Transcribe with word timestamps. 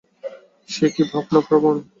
সে 0.69 0.85
কি 0.93 1.03
ভাবনাপ্রবণ? 1.11 1.75